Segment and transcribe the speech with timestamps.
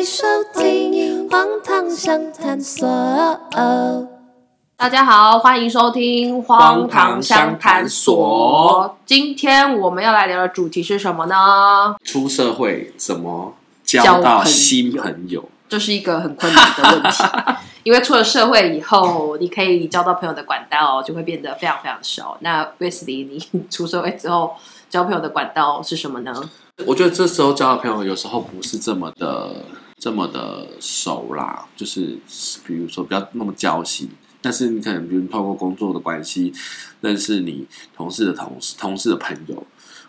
[0.00, 0.24] 来收
[0.54, 2.88] 听《荒唐相探索》。
[4.74, 8.96] 大家好，欢迎收听《荒唐相探所》。
[9.04, 11.94] 今天我们要来聊的主题是什么呢？
[12.02, 13.52] 出社会怎么
[13.84, 15.46] 交到新朋友？
[15.68, 17.22] 这是一个很困难的问题，
[17.84, 22.38] 因为出了社会以后，你可以交到朋友的管道就会变得非常非常少。
[22.40, 24.54] 那 Wesley，你出社会之后
[24.88, 26.32] 交朋友的管道是什么呢？
[26.86, 29.50] 我觉得这时候交到朋友有时候不是这么的
[30.00, 32.16] 这么的熟啦，就是
[32.66, 34.08] 比如说不要那么交心，
[34.40, 36.52] 但是你可能比如透过工作的关系
[37.02, 39.64] 认识你同事的同事、同事的朋友。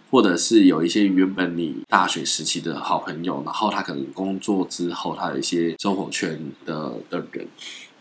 [0.09, 7.48] 或者是有一些原本你大学时期的好朋友，然后他可能工作之后，他有一些生活圈的的人。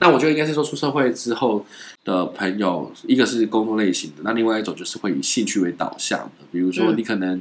[0.00, 1.64] 那我觉得应该是说出社会之后
[2.02, 6.44] 的朋友，一个是工作类型的，那另外一种就是会以兴趣为导向的。
[6.50, 7.40] 比如说你可能，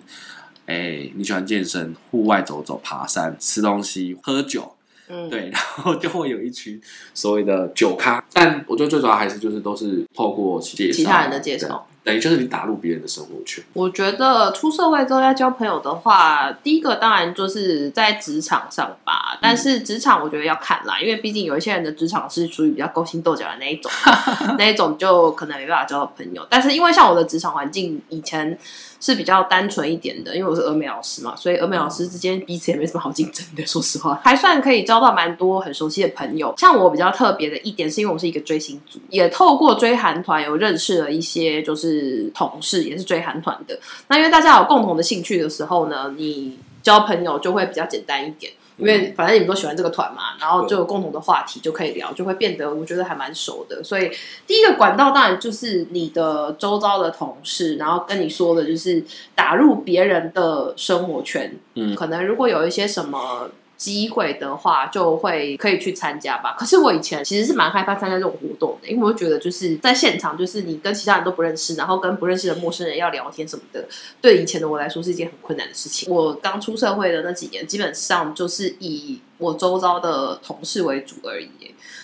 [0.69, 4.75] 欸，你喜欢健身、户外走走、爬山、吃东西、喝酒。
[5.11, 6.79] 嗯，对，然后就会有一群
[7.15, 13.63] 所谓的酒咖，但我觉得最主要还是就是都是透过其其他人的介绍，等于就是你打入别人的生活圈。
[13.73, 23.91] 我觉得出社会之后要交朋友的话，第一个当然就是在职场上吧，但是职场我觉得要看啦，因为毕竟有一些人的职场是属于比较勾心斗角的那一种，
[24.57, 26.45] 那一种就可能没办法交到朋友。
[26.49, 28.57] 但是因为像我的职场环境以前。
[29.01, 33.65] 是比较单纯一点的，因为我是俄美老师嘛，所以俄美老师之间彼此也没什么好竞争的。
[33.65, 36.53] 说实话，还算可以交到蛮多很熟悉的朋友。
[36.57, 41.88] 像我比较特别的一点，是因为我是一个追星族，也透过追韩团有认识了一些就是
[42.33, 43.79] 同事，也是追韩团的。
[44.07, 48.51] 那因为大家有共同的兴趣的时候呢，你交朋友就会比较简单一点。
[48.77, 53.83] 因为反正你们都喜欢这个团嘛，然后就有共同的话题就可以聊，就会变得我觉得还蛮熟的。
[53.83, 54.09] 所以
[54.47, 59.03] 第一个管道当然就是你的周遭的同事，然后跟你说的就是
[59.35, 61.53] 打入别人的生活圈。
[61.75, 63.49] 嗯，可能如果有一些什么。
[63.79, 66.53] 机会的话，就会可以去参加吧。
[66.59, 73.87] 可是我以前其实是蛮害怕参加这种活动的，因为我觉得就是在现场，就是你跟其他人都不认识，然后跟不认识的陌生人要聊天什么的，
[74.21, 76.13] 对以前的我来说是一件很困难的事情。
[76.13, 81.49] 我刚出社会的那几年，基本上就是以我周遭的同事为主而已。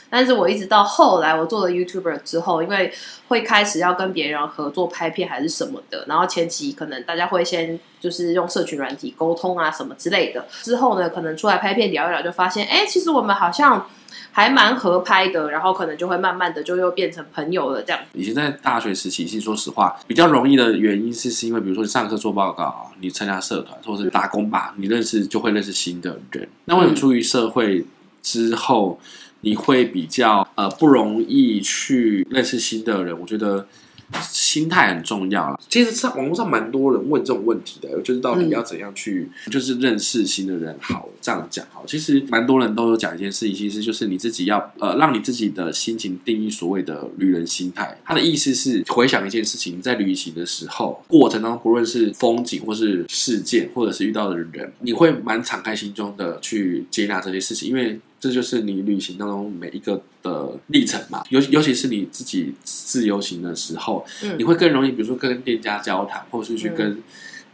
[0.09, 2.93] 但是我一直到后来，我做了 YouTuber 之后，因为
[3.27, 13.89] 会开始要跟别人合作拍片还是什么的，然后前期可能大家会先就是用社群软体沟通啊什么之类的，之后呢，可能出来拍片聊一聊，就发现，哎，其实我们好像
[14.31, 18.01] 还蛮合拍的，然后可能就会慢慢的就又变成朋友了这样。
[18.13, 26.47] 以前在大学时期，其实说实话，比较容易的原因是是因为，比如说你上课做报告，你参加社团，或者是打工吧，你认识就会认识新的人。
[26.65, 27.85] 那为什么出于社会
[28.21, 28.99] 之后？
[29.41, 33.67] 你会比较呃不容易去认识新的人，我觉得
[34.21, 35.59] 心态很重要了。
[35.69, 40.95] 其实上网络上蛮多人问这种问题的，就是到底要怎样去就是认识新的人好？
[40.95, 41.83] 好这样讲好。
[41.85, 47.97] 其实蛮多人都有讲一件事情，其实就是你自己要呃让你自己的心情定义所谓的旅人心态。
[48.05, 57.99] 他的意思是回想一件事情，在旅行的时候过程当中，不论是风景或是事件，或者是遇到的人，你会蛮敞开心中的去接纳这些事情，因为。
[58.25, 67.03] 这就是你旅行当中每一个的历程嘛，尤尤其是你自己自由行的时候，嗯，你会更容易，比如说跟店家交谈，或是去跟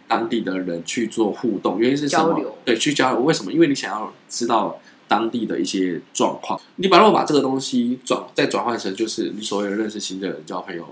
[0.07, 1.77] 当地的人去做互动。
[1.77, 2.29] 原因是什么？
[2.29, 2.57] 交流。
[2.63, 3.21] 对，去交流。
[3.21, 3.51] 为什么？
[3.51, 4.79] 因为你想要知道
[5.09, 6.57] 当地的一些状况。
[6.77, 10.87] 你把如果把这个东西转再转换成，就是你所谓的认识新的人、交朋友。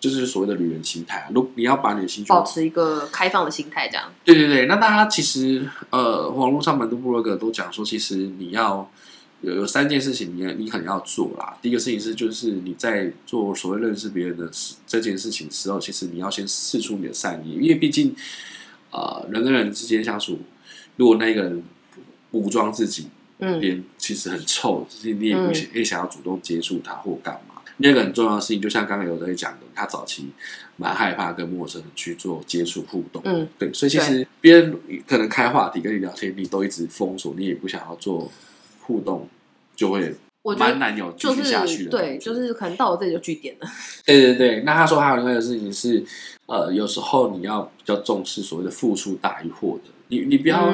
[0.00, 1.28] 就是所谓的旅人心态啊！
[1.34, 4.12] 如你要把你的心保持一个开放的心态，这样。
[4.24, 8.90] 对对对，那大家其实呃，网络上蛮多部落格都讲说，其实你要
[9.40, 11.56] 有有三件事情你，你你可能要做啦。
[11.62, 18.14] 第一个事情是，就是你在做所谓认识别人的事这件事情的时候，其实你要先试出你的善意，因为毕竟
[18.90, 20.38] 呃，人跟人之间相处，
[20.96, 21.62] 如果那个人
[22.32, 27.53] 武装自己，嗯，脸其实很臭，其实你也不想也想要主动接触他或干嘛。
[27.78, 30.28] 第二个很重要的事情，就像刚刚有在讲的，他早期
[30.76, 38.30] 蛮害怕跟陌生人去做接触互动，嗯，对，所以其实别人可能开话题跟你聊天，你都一直封锁，你也不想要做
[38.80, 39.28] 互动，
[39.74, 40.14] 就会
[40.56, 41.90] 蛮难有继续下去的。
[41.90, 43.66] 对，就是可能到我这里就据点了。
[44.04, 46.04] 对对对，那他说还有另外一个事情是，
[46.46, 49.90] 呃，有时候你要比较重视所谓的付出大于获得。
[50.08, 50.72] 你你不要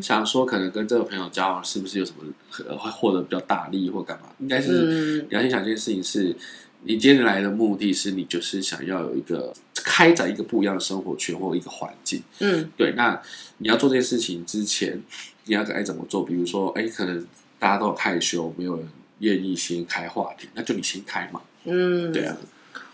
[0.00, 4.26] 想说，可能跟这个朋友交往是不是有什么会获得比较大利益或干嘛？
[4.40, 6.34] 应该是你要先想一件事情是，
[6.82, 12.22] 你今天来的目的是你就是想要有一个开展一个不一样的生活圈或一个环境。
[12.40, 12.92] 嗯，对。
[12.96, 13.20] 那
[13.58, 15.00] 你要做这件事情之前，
[15.44, 16.24] 你要该怎么做？
[16.24, 17.24] 比如说，哎，可能
[17.58, 18.88] 大家都很害羞，没有人
[19.20, 21.40] 愿意先开话题，那就你先开嘛。
[21.64, 22.36] 嗯，对啊。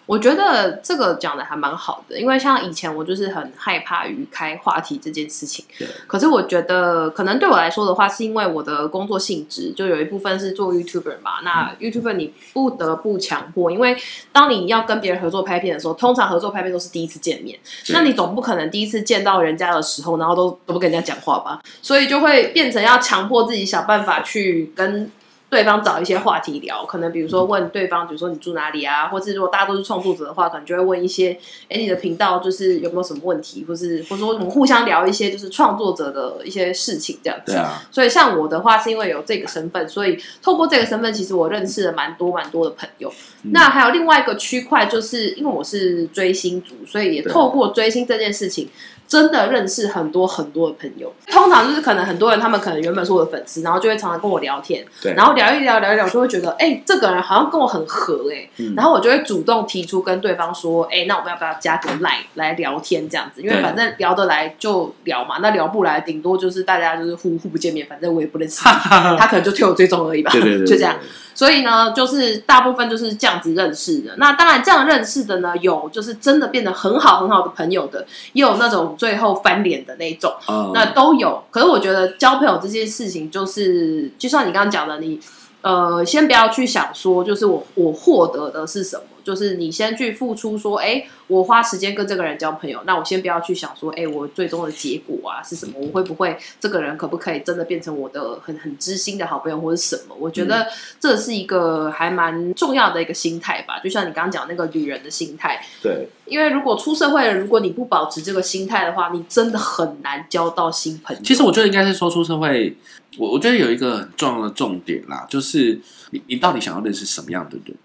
[0.09, 5.63] 我觉得这个讲的还蛮好的，因为像以前我就是很害怕于开话题这件事情。
[5.79, 5.87] 对。
[6.07, 11.43] 可是我觉得，可能对我来说的话，是因为我的工作性质，就有一部分是做 YouTuber 嘛。
[11.45, 13.95] 那 YouTuber 你不得不强迫，因为
[14.33, 17.59] 当你要跟别人合作拍片的时候，通常合作拍片都是第一次见面，
[17.91, 21.61] 那你总不可能第一次见到人家的时候，然后都都不跟人家讲话吧？
[21.83, 25.11] 所以就会变成要强迫自己想办法去跟。
[25.51, 31.33] 对方找一些话题聊，可能比如说问对方，比如说你住哪里啊，或是如果大家都是创作者的话，可能就会问一些，
[31.71, 37.53] 哎，你的频道就是有没有什么问题，或是或者说我们互相聊一些就是创作者的一些事情这样子。
[37.53, 37.83] 对啊。
[37.91, 43.11] 所以像我的话，是因为有这个身份，所以透过这个身份，其实我认识了蛮多蛮多的朋友。
[43.43, 43.51] 嗯。
[43.53, 48.69] 那还有另外一个区块，就是因为我是追星族，所以也透过追星这件事情。
[49.09, 63.41] 真的认识很多很多的朋友，通常就是可能很多人，他们可能原本是我的粉丝，然后就会常常跟我聊天，对，然后聊一聊聊一聊，就会觉得，哎、欸，这个人好像跟我很合，哎、嗯，然后我就会主动提出跟对方说，哎、欸，那我们要不要加个 line 来聊天这样子？
[63.41, 70.95] 因为反正聊得来就聊嘛，那聊不来，顶多就是大家就是互互不见面，反正我也不认识 他可能就退我追踪而已吧，对对对对 就这样。
[71.39, 74.13] 所以呢，就是大部分就是这样子认识的。
[74.17, 80.35] 那当然，这样认识的呢，有就是真的变得很好很好的朋友的，也有那种最后翻脸的那种，
[80.75, 81.41] 那都有。
[81.53, 85.21] 可是我觉得交朋友这件事情，就是就像你刚刚讲的，你
[85.63, 89.03] 呃，先不要去想说，就是我我获得的是什么。
[89.25, 95.75] 就是你先去付出，说，哎，我花时间跟这个人交朋友，那我先不要去想说，哎，我最终的结果啊是什么？
[95.79, 100.17] 我会不会这个人可不可以真的变成我的很很知心的好朋友，或者什么？
[100.19, 100.67] 我觉得
[100.99, 103.79] 这是一个还蛮重要的一个心态吧。
[103.81, 111.23] 就像你刚刚讲那个女人的心态，对，因为如果出社会了，如果你不保持这个心态的话，你真的很难交到新朋友。
[111.23, 112.75] 其实我觉得应该是说出社会，
[113.19, 115.79] 我我觉得有一个很重要的重点啦，就是
[116.13, 117.77] 你你到底想要认识什么样的人？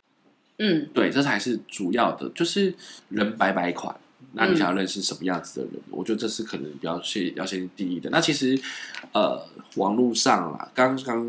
[0.59, 2.74] 嗯，对，这才是主要的，就是
[3.09, 3.94] 人百百款。
[4.35, 5.75] 那你想要认识什么样子的人？
[5.75, 8.09] 嗯、我觉得这是可能比较去要先定义的。
[8.12, 8.57] 那其实，
[9.12, 9.44] 呃，
[9.75, 11.27] 网络上啦，刚刚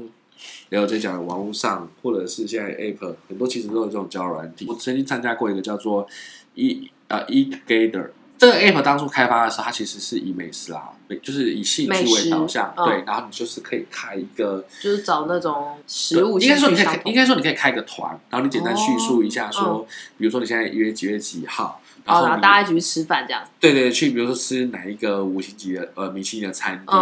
[0.69, 4.67] 也有在讲，网络上或者是现在 App 很多，其实都有这种交友软体。
[4.69, 6.07] 我曾经参加过一个叫做
[6.55, 8.11] E 啊 Eatgether。
[8.37, 10.91] 这个 app 当初开发的时候，它其实是以美食啊，
[11.23, 16.39] 就是以兴趣为导向，对，然后你就是可以开一个，就是找那种食物。
[16.39, 19.87] 应该说你可以，应该说你可以开一个团，然后你简单叙述一下说，说
[20.19, 23.43] 比如说你现在约几月几号，然后大家一起去吃饭这样。
[23.59, 26.99] 对对，去比如说吃哪一个五星级的呃米其林的餐厅，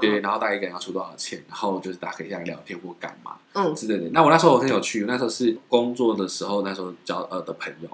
[0.00, 4.10] 对，然后大概一个人要出多少钱，然后就是大家可以下来聊天或干嘛，嗯，之类的。
[4.12, 7.88] 那我那时候我很有趣，那时候是工作的时候，那时候交呃的朋友。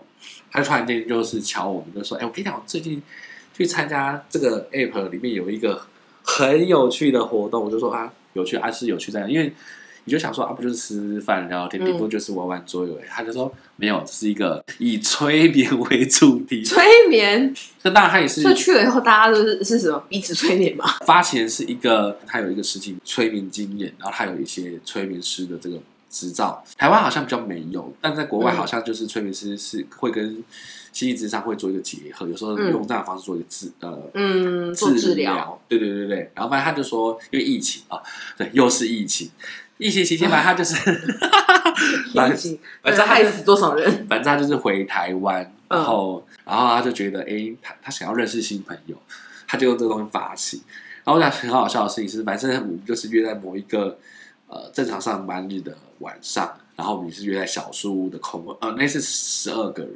[0.51, 3.03] 他突然间就是敲我们，就说：“哎，我跟你讲，我最近
[3.55, 5.83] 去参加这个 app 里面有一个
[6.23, 9.29] 很有趣的活动。”我就说：“啊，有趣，啊是有趣在哪？
[9.29, 9.53] 因为
[10.07, 16.63] 你就想说啊，不就是吃饭聊天，顶多就是玩玩桌游。”他就说：“没有，这是一个以催眠为主题。
[16.65, 17.55] ”催眠？
[17.83, 18.41] 那当然，他也是。
[18.41, 20.85] 所以去了以后，大家都是是什么彼此催眠吗？
[21.05, 25.77] 发起人是一个，他有一个实际催眠经验，然后他有一些催眠师的这个。
[26.09, 30.43] 执照，台湾好像比较没有，但在国外好像就是催眠师是会跟
[30.91, 38.01] 心理智商会做一个结合，有时候用这样的方式做一个治呃嗯做治疗，对对对对，然后反正他就说，因为疫情啊，
[38.39, 39.29] 对，又是疫情，
[39.79, 40.75] 疫情期间反正他就是，
[42.15, 48.97] 反正反正害死多少人， 反正他就是回台湾，然后然后他就觉得哎，他他想要认识新朋友，
[49.47, 50.63] 他就用这个东西发起，
[51.05, 53.99] 然后我想很好笑的事情是，反正我们就是约在某一个。
[54.49, 59.93] 呃，正常上班日的晚上，然后我们是约在小书屋的空，呃，那是十二个人，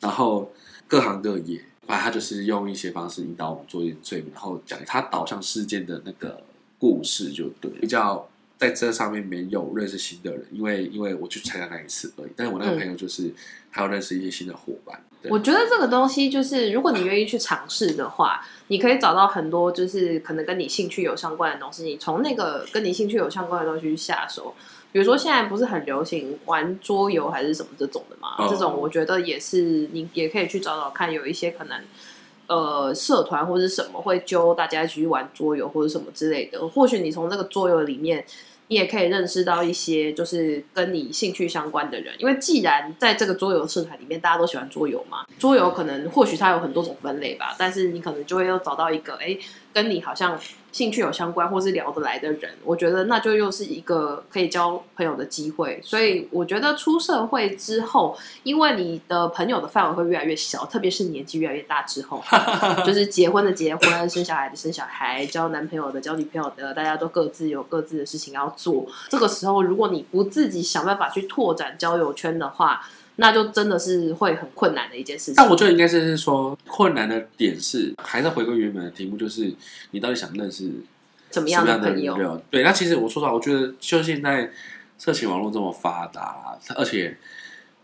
[0.00, 0.50] 然后
[0.88, 6.42] 各行各业，反正他就是用一些方式引导我们做一点催眠，然后讲他导向事件的那个
[6.78, 8.26] 故事，就对，比较
[8.62, 13.32] 在这上面没有认识新的人，因为因为我去参加那一次而已，但是我那个朋友就是
[13.70, 15.02] 还有认识一些新的伙伴。
[15.20, 18.46] 对我觉得这个东西就是，如果你愿意去尝试的话。
[18.68, 21.82] 你可以找到很多，就是可能跟你兴趣有相关的东西。
[21.84, 24.54] 你从那个跟你兴趣有相关的东西去下手，
[24.90, 28.48] 比如说现在不是很流行玩桌游还是什么这种的嘛？Oh.
[28.50, 31.78] 这种我觉得也是，你也可以去找找看，有一些可能
[32.46, 36.66] 呃社团或者什么会揪大家一起去玩桌游或者什么之类的。
[36.68, 38.24] 或许你从这个桌游里面。
[38.68, 49.36] 你也可以认识到一些就是跟你兴趣相关的人，因为既然在这个桌游社团里面，大家都喜欢桌游嘛，桌游可能或许它有很多种分类吧，但是你可能就会又找到一个，哎，
[49.72, 50.38] 跟你好像。
[50.72, 55.78] 兴趣有相关或是聊得来的人，我觉得那就又是一个可以交朋友的机会。
[55.84, 62.24] 所以我觉得出社会之后，因为你的朋友的范围会越来越小，特别是年纪越来越大之后，
[62.86, 68.86] 就是结婚的结婚，生小孩的生小孩，交男朋友的交女朋友的，大家都各自有各自的事情要做。
[69.10, 72.80] 这个时候，如果你不自己想办法去拓展交友圈的话，
[73.16, 75.34] 那就真的是会很困难的一件事情。
[75.36, 79.52] 但我觉得应该是是说，困难的点是还是回归原本的题目，就是
[79.90, 80.70] 你到底想认识
[81.30, 82.42] 怎么样的朋友？
[82.50, 84.50] 对，那其实我说实话，我觉得就现在
[84.98, 87.16] 社群网络这么发达，而且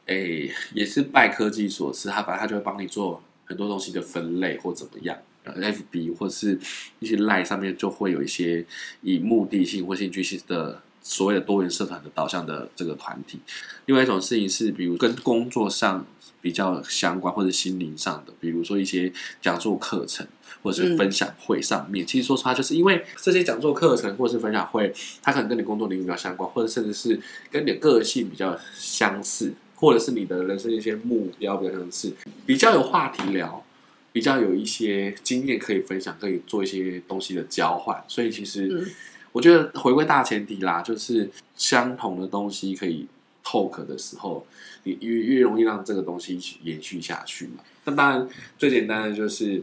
[0.06, 5.16] 诶也是拜科技所赐，他反正他就会帮你做很多东西的分类或怎么样。
[5.48, 6.58] FB 或是
[6.98, 8.62] 一些 Line 上面就会有一些
[9.00, 13.40] 以目的性或兴趣性的所谓的多元社团的导向的这个团体。
[13.86, 16.06] 另外一种事情是，比如跟工作上
[16.42, 19.10] 比较相关或者心灵上的，比如说一些
[19.40, 20.26] 讲座课程
[20.62, 22.06] 或者是分享会上面。
[22.06, 27.18] 其实说实话，就是因为这些讲座课程或者是分享会，它可能跟你工作领域比较相关，或者甚至是
[27.50, 32.12] 跟你的个性比较相似，或者是你的人生一些目标比较相似，
[32.44, 33.64] 比较有话题聊。
[34.10, 38.90] 比较有一些经验可以分享，可以做一些东西的交换，所以其实
[39.38, 43.06] 我觉得回归大前提啦，就是相同的东西可以
[43.44, 44.44] talk 的时候，
[44.82, 47.62] 你越越容易让这个东西延续下去嘛。
[47.84, 48.28] 那当然
[48.58, 49.62] 最简单的就是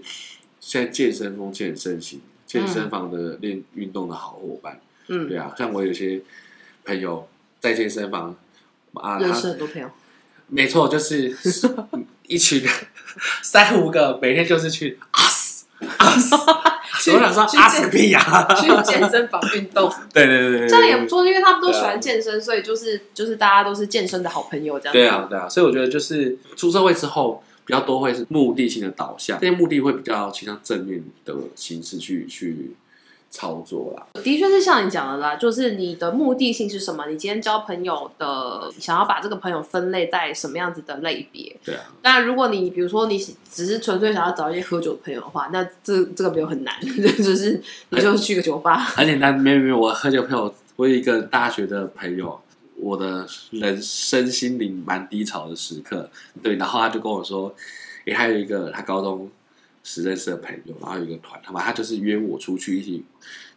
[0.61, 4.79] 现在健身风气很盛行，健身房的练运动的好伙伴，
[5.09, 6.21] 嗯，对啊，像我有些
[6.85, 7.27] 朋友
[7.59, 8.33] 在健身房
[8.93, 9.91] 啊，认识很多朋友，
[10.47, 11.35] 没错，就是
[12.27, 12.71] 一群人。
[13.43, 15.65] 三五个每天就是去啊死
[15.97, 16.35] 啊死，
[17.13, 19.91] 我想说阿死屁呀，去健身房运动。
[20.13, 24.93] 对对对对，这样也不错，因为他们都喜欢健身，所以就是就是大家都是健身的好朋友这样。
[24.93, 32.75] 对啊对啊，所以我觉得就是出社会之后比较多会是目的性的导向，这些目的会比较倾向正面的形式去去。
[33.35, 37.05] 操作啦，的确是像你讲的啦，就是你的目的性是什么？
[37.07, 41.53] 你今天交朋友的，想要把这个朋友分类在什么样子的类别？
[41.65, 41.81] 对啊。
[42.01, 43.17] 那如果你比如说你
[43.51, 48.77] 只是纯粹想要找一些喝酒的朋友的话，那这这个没有很难， 就是你就去个酒吧。
[48.77, 52.39] 很简单，没有没有，我喝酒朋友，我有一个大学的朋友，
[52.77, 56.09] 我的人生心灵蛮低潮的时刻，
[56.41, 57.53] 对，然后他就跟我说，
[58.05, 59.29] 也、欸、还有一个他高中。
[59.87, 63.05] 是认识的朋友，然后有一个团，他嘛，他就是约我出去一起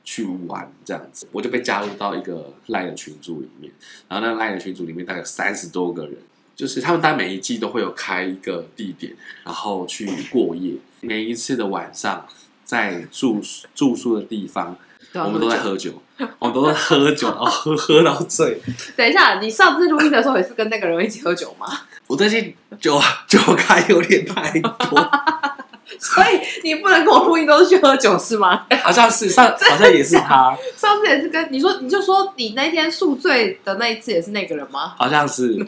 [0.05, 3.73] 去玩这样子，我就被加入到一个赖的群组里面，
[4.07, 6.19] 然后那个赖的群组里面大概有三十多个人，
[6.55, 12.27] 就是他们在每一季都会有开一个地点，然后去过夜，每一次的晚上
[12.63, 13.41] 在住
[13.75, 14.77] 住宿的地方，
[15.15, 16.03] 我们都在喝酒，
[16.39, 18.61] 我们都在喝酒，然后喝喝到醉。
[18.95, 21.67] 等一下，你上次录音的时候也是跟那个人一起喝酒吗？
[22.07, 25.11] 我最近酒酒开有点太多。
[25.99, 28.67] 所以你不能跟我录音都是去喝酒是吗？
[28.69, 30.57] 哎、欸，好像是上， 好像也是他。
[30.77, 34.95] 上次也是跟你说，你就说你那天宿醉的那一次也是那个人吗？
[34.99, 35.67] 好像是。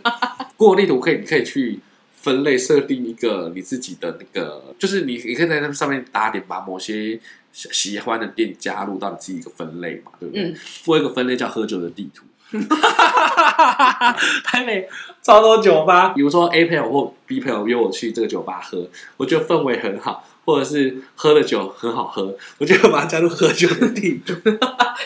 [0.56, 1.80] 过地图可以，你可以去
[2.16, 7.18] 分类设定一个你自己的那个，就是你你可以在那上面打点，把某些
[7.52, 10.44] 喜欢的店加入到你自己一个分类嘛，对不对？
[10.44, 10.56] 嗯。
[10.82, 12.24] 做一个分类叫喝酒的地图。
[14.44, 14.88] 台北
[15.22, 24.34] 超多酒吧，比如说 A 朋友或 B 朋友约我去这个酒吧喝，我觉得氛围很好，或者是喝的酒很好喝，我就会把它加入喝酒的地图。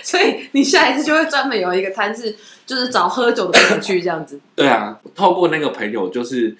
[0.02, 4.40] 所以你下一次就会专门有一个摊是，就是找喝酒的朋友去这样子。
[4.54, 6.56] 对啊，透过那个朋友就是。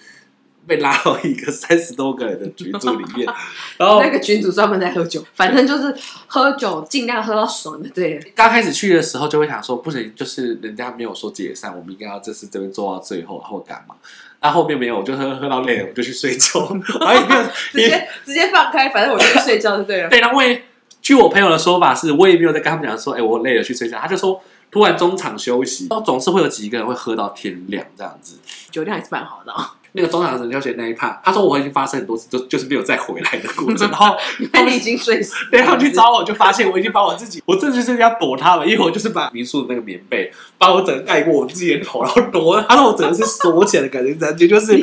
[0.67, 3.27] 被拉到一个 三十多个人的群组里面，
[3.77, 5.95] 然后那个群组专门在喝酒，反正就是
[6.27, 7.89] 喝酒，尽量喝到爽的。
[7.91, 13.95] 对，刚开始去的时候就会想说，不行，就是人家没有说解散，我们应该要这次这边做到最后，然后干嘛？
[14.41, 16.61] 那后面没有，我就喝喝到累了，我就去睡觉，
[17.01, 17.43] 然后没有
[17.73, 20.09] 直接直接放开，反正我就去睡觉就对了。
[20.11, 20.63] 对，然后我也
[21.01, 23.99] 据我朋友的说法是，我也没有在跟他们讲说，哎，我累了去睡觉。
[23.99, 28.39] 他就说，突然中场休息，总是会有几个人会喝到天亮这样子，
[28.71, 29.55] 酒量还是蛮好的。
[29.97, 33.89] 那个中场神教学那一趴，他说我已经发生很多次，就就是没有再回来的过程。
[33.91, 34.17] 然后
[34.53, 42.61] 他们已经睡死，对，他们去找我就发现我已经把我自己，我这就是要躲他们，因为我就是把民宿的那个棉被把我整个盖过我自己的头，然后躲。
[42.63, 44.77] 他说我整个是锁起来的感觉， 感觉就是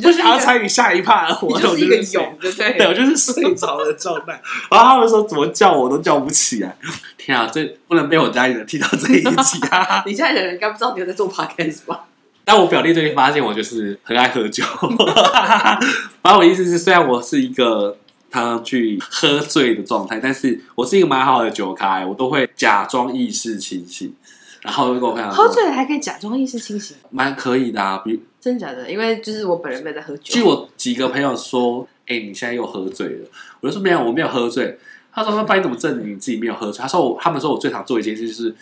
[0.00, 4.40] 不想要参与下一趴的活动，就是一个勇，对对，我就是睡着的状态。
[4.70, 6.74] 然后他们说怎么叫我都叫不起来，
[7.18, 10.02] 天啊，这不能被我家里人听到这一集啊！
[10.06, 12.04] 你家里人应该不知道你有在做 podcast 吧？
[12.48, 14.62] 但我表弟最近发现我就是很爱喝酒，
[16.22, 17.98] 反正我意思是，虽然我是一个
[18.30, 24.14] 他去喝醉的状态，但是我是一个蛮好的酒咖，我都会假装意识清醒，
[24.62, 28.88] 然后跟我朋友喝醉了还可以假装意识清醒，蛮可以的啊，比真假的？
[28.88, 30.22] 因为就是我本人没在喝酒。
[30.22, 33.28] 据我几个朋友说，哎、欸，你现在又喝醉了，
[33.60, 34.78] 我就说没有，我没有喝醉。
[35.12, 38.54] 他说：“那爸，你怎么证明你自己没有喝醉？”他说我：“我他们说我最常做一件事就是。”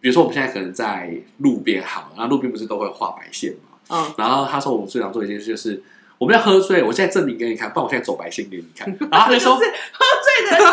[0.00, 3.78] 比如说，我们现在可能在路边好，然后路边不是都会画白线嘛？
[3.90, 4.14] 嗯。
[4.16, 5.82] 然后他说，我们最常做一件事就是，
[6.18, 8.88] 我们要喝醉，我现在证明给你看，不然我现在走白线给你看。
[9.10, 10.64] 然后他就说，就是喝醉的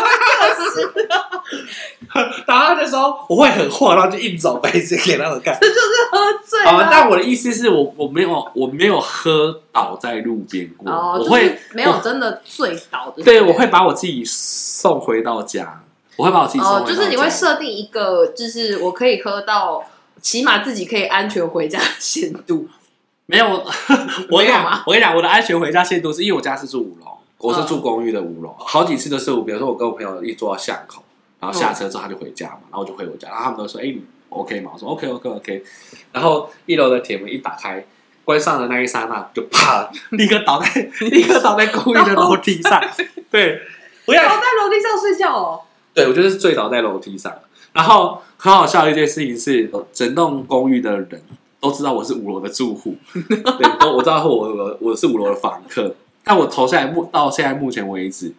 [2.46, 5.56] 然后他就说我会很晃，然后就硬走白线给他们看。
[5.60, 5.80] 这就是
[6.10, 6.88] 喝醉好，了。
[6.90, 13.22] 但我的意思是我我没有我没有喝倒在路边过，哦，我会就是没有真的醉倒的。
[13.22, 15.82] 对，我会把我自己送回到家，
[16.16, 19.84] 我会把我自己哦，就是你会设定一个，就是我可以喝到，
[20.20, 22.68] 起码自己可以安全回家的限度。
[23.26, 23.44] 没有，
[24.30, 31.02] 我讲，我跟你讲，我的安全回家限度是因为我家是住五楼，我是住公寓的五楼，好几次都是我，比如说我跟我朋友一坐到巷口，
[31.40, 33.92] 然后下车之后他就回家嘛，然后我就回我家，然后他们都说：“哎、
[34.28, 35.64] OK 吗？”我说：“OK OK OK。”
[36.12, 37.84] 然后一楼的铁门一打开，
[38.24, 42.80] 关上的那一刹那，就啪， 立刻倒在立刻倒在公寓的楼梯上。
[43.28, 43.60] 对，
[44.06, 45.62] 不要倒在楼梯上睡觉哦。
[45.96, 47.32] 对，我觉得是醉倒在楼梯上。
[47.72, 51.20] 然后很好笑的一件事情是，整栋公寓的人。
[51.58, 58.32] 都知道我是五楼的住户，对，都我知道我我我是五楼的房客，但我投下来目到现在目前为止，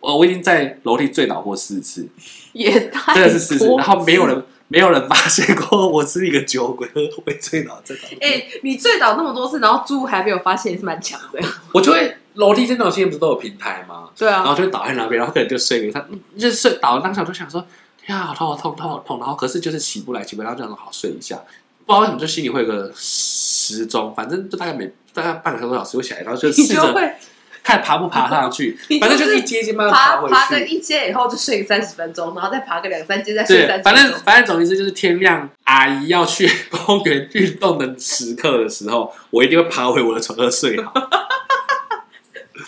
[0.00, 2.06] 我我已经在楼梯醉倒过四次，
[2.52, 6.86] 也太真的是四次，然后没有人没有人发现过我是一个酒鬼
[7.24, 8.00] 会醉倒这倒。
[8.20, 11.40] 哎、欸，你醉倒那么多次，然后住户还没有发现，也是蛮强的。
[11.72, 14.08] 我就会楼梯间那种现在不是都有平台吗？
[14.16, 16.04] 对啊，然后就会倒在那边，然后可能就睡了，他
[16.38, 17.64] 就是睡倒了当时我就想说，
[18.06, 21.36] 呀，好痛好痛痛好痛，然后可是就是起不来起不来，然后就想好睡一下。
[21.86, 26.94] 不知道为什么，就心里会有个时钟，反正就大概每大概半个多小时会起来，然后就试着
[27.62, 30.34] 看爬不爬上去，反正就是一阶一阶慢慢爬回去。
[30.34, 33.92] 爬个一阶以后就睡个三十分钟，然后再爬个两三阶再睡三十分钟。
[33.92, 40.92] 反正反正总之就是天亮，阿姨要去公园运动的时刻的时候，我一定会爬回我的床上睡好。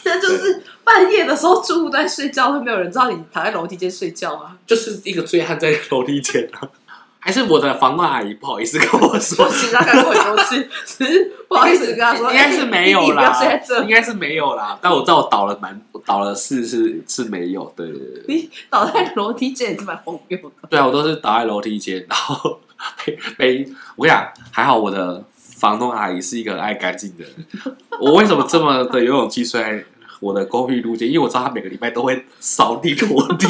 [0.06, 4.56] 那 就是半夜的时候，住户都在睡觉，会没有人知道你躺在楼梯间睡觉啊？
[4.66, 6.66] 就是一个醉汉在楼梯间啊。
[7.18, 14.78] 还是我的房东阿姨不好意思跟我说，其实他跟我说是，只 是不好意思跟他说，应该是没有啦，欸、应该是没有啦。
[14.80, 18.22] 但我知道我倒了蛮，倒了四次是没有，对对对。
[18.28, 20.68] 你倒在楼梯间也是蛮荒谬的。
[20.70, 22.60] 对啊，我都是倒在楼梯间，然后
[23.04, 27.76] 被被我跟你讲，还好我的房东阿姨是一个很爱干净的人。
[27.98, 29.84] 我为什么这么的有勇气睡在
[30.20, 31.08] 我的公寓路间？
[31.08, 33.46] 因为我知道他每个礼拜都会扫地拖地，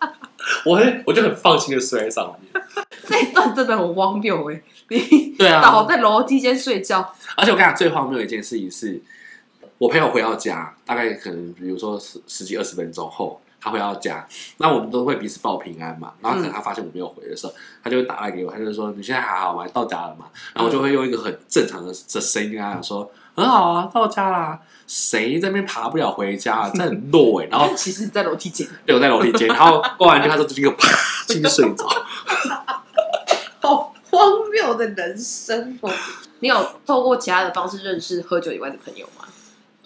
[0.66, 2.62] 我很我就很放心的睡在上面。
[3.06, 4.62] 这一段真的很荒谬哎！
[4.88, 7.00] 你对啊，倒在楼梯间睡觉，
[7.36, 9.02] 而且我跟你讲最荒谬的一件事情是，
[9.78, 14.26] 我朋友回到家，大概可能比如说十十几二十分钟后，他回到家，
[14.58, 16.12] 那我们都会彼此报平安嘛。
[16.20, 19.66] 然后可能他发现我没有回的时候，嗯、他就会打来给我，他就说：“你现在还好吗？
[19.72, 24.60] 到家了吗？”然后我就会用一个很正常的的声音跟他讲说：“很好啊，到家啦。”
[24.92, 26.68] 谁在那边爬不了回家？
[26.74, 27.46] 这很弱哎。
[27.48, 29.46] 然后其实，在楼梯间，对，我在楼梯间。
[29.46, 30.88] 然后过完就他说：“就一个啪，
[31.28, 31.86] 进去睡着。
[33.62, 35.92] ”好荒谬的人生哦！
[36.40, 39.26] 你有透过其他的方式认识喝酒以外的朋友吗？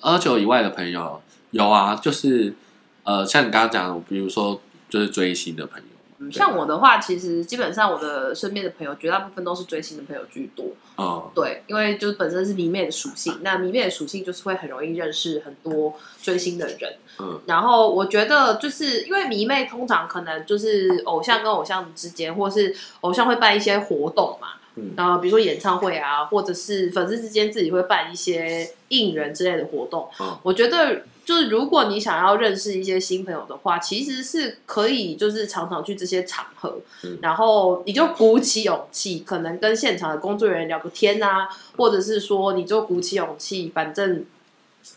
[0.00, 2.54] 喝酒以外的朋友有啊，就是
[3.02, 5.93] 呃，像你刚刚讲的，比如说就是追星的朋友。
[6.30, 10.66] 像我的话，其实基本上我的身边的朋友绝大部分都是追星的朋友居多。
[10.96, 16.94] 哦，对，因为就是本身是迷妹的属性，那迷妹的属性就是会很容易认识很多追星的人。
[17.18, 24.48] 嗯，然后我觉得就是因为迷妹通常可能就是偶像跟偶像之间，或是偶像会办一些活动嘛。
[24.76, 30.08] 嗯，然后比如说演唱会啊，或者是粉丝之间自己会办一些应援之类的活动。
[30.20, 31.02] 嗯，我觉得。
[31.24, 44.24] 就是如果你想要认识一些新朋友的话，其实是可以，就是常常去这些场合，嗯、然后你就鼓起勇气，可能跟现场的工作人员聊个天啊，或者是说你就鼓起勇气，反正。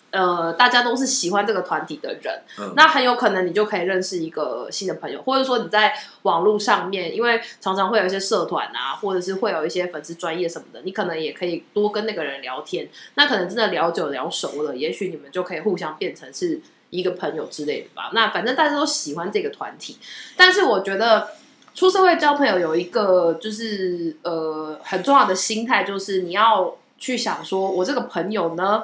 [0.09, 12.87] 呃，大家都是喜欢这个团体的人，嗯，那很有可能你就可以认识一个新的朋友，或者说你在网络上面，因为常常会有一些社团啊，或者是会有一些粉丝专业什么的，你可能也可以多跟那个人聊天。
[13.15, 18.09] 那可能真的聊久聊熟了，也许你们就可以互相变成是一个朋友之类的吧。
[18.13, 19.97] 那反正大家都喜欢这个团体，
[20.37, 21.27] 但是我觉得
[21.75, 28.83] 出社会交朋友有一个就是呃很重要的心态，就是你要去想说，我这个朋友呢。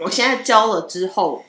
[0.00, 1.44] 我现在交了之后，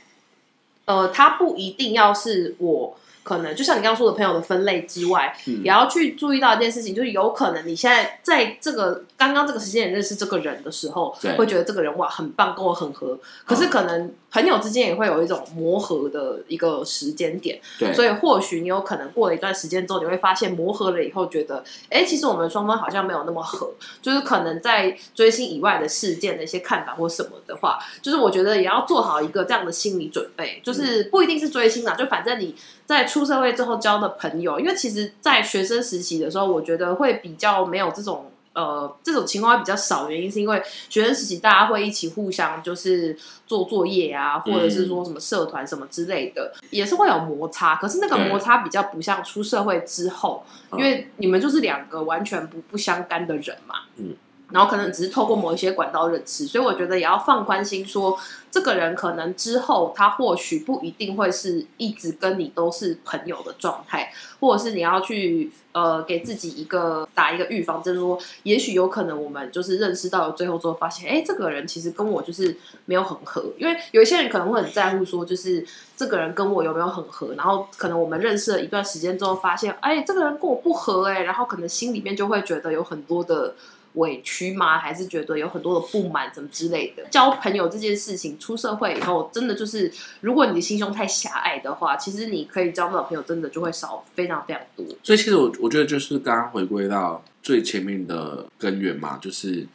[0.86, 14.14] 呃，它不一定要是我，可能就像你刚刚说的朋友的分类之外，嗯，也要去注意到一件事情，就是有可能你现在在这个刚刚这个时间点认识这个人的时候，会觉得这个人哇很棒，跟我很合，可是可能。
[14.34, 17.60] 朋友之间也会有一种磨合的一个时间点，
[17.94, 32.56] 所以或许你有可能过了一段时间之后，你会发现磨合了以后，觉得，哎，其实我们双方好像没有那么合，就是可能在追星以外的事件的一些看法或什么的话，就是我觉得也要做好一个这样的心理准备，就是不一定是追星啦，就反正你
[32.92, 38.28] 在出社会之后交的朋友，因为其实，在学生实习的时候，我觉得会比较没有这种。
[38.54, 47.78] 呃，这种情况会比较少，原因是因为学生实习大家会一起互相就是做作业啊，或者是说什么社团什么之类的，嗯、也是会有摩擦。
[47.78, 53.76] 可是那个摩擦比较不像出社会之后，因为你们就是两个完全不不相干的人嘛。
[53.96, 54.14] 嗯。
[54.52, 58.20] 然后可能只是透过某一些管道认识，所以我觉得也要放宽心说，说
[58.52, 83.56] 这个人可能之后他或许不一定会是一直跟你都是朋友的状态，或者是你要去呃给自己一个打一个预防针，就是说也许有可能我们就是认识到了最后之后发现，哎，这个人其实跟我就是没有很合，因为有一些人可能会很在乎说，就是这个人跟我有没有很合，然后可能我们认识了一段时间之后发现，哎，这个人跟我不合，哎，然后可能心里面就会觉得有很多的。
[83.94, 84.80] 委屈吗？
[84.80, 87.04] 还是觉得有很多的不满，什么之类的？
[87.10, 94.86] 交朋友这件事情，出社会以后，真的就是，如果你的心胸太狭隘的话，其实你可以交不到朋友，真的就会少非常非常多。
[95.04, 99.68] 所以，其实我我觉得就是刚刚回归到最前面的根源嘛，就是